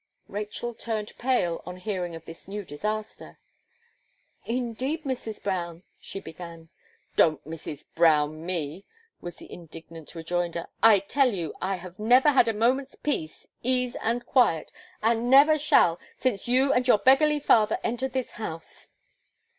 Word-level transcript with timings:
Rachel 0.27 0.73
turned 0.73 1.15
pale, 1.19 1.61
on 1.63 1.77
hearing 1.77 2.15
of 2.15 2.25
this 2.25 2.47
new 2.47 2.65
disaster. 2.65 3.37
"Indeed, 4.45 5.03
Mrs. 5.03 5.39
Brown" 5.43 5.83
she 5.99 6.19
began. 6.19 6.69
"Don't 7.15 7.45
Mrs. 7.45 7.85
Brown 7.93 8.43
me," 8.43 8.87
was 9.21 9.35
the 9.35 9.53
indignant 9.53 10.15
rejoinder. 10.15 10.65
"I 10.81 10.97
tell 11.01 11.31
you, 11.31 11.53
I 11.61 11.75
have 11.75 11.99
never 11.99 12.29
had 12.29 12.47
a 12.47 12.53
moment's 12.55 12.95
peace, 12.95 13.45
ease, 13.61 13.93
and 13.97 14.25
quiet, 14.25 14.71
and 15.03 15.29
never 15.29 15.59
shall 15.59 15.97
have 15.97 16.07
since 16.17 16.47
you 16.47 16.73
and 16.73 16.87
your 16.87 16.97
beggarly 16.97 17.39
father 17.39 17.77
entered 17.83 18.13
this 18.13 18.31
house." 18.31 18.89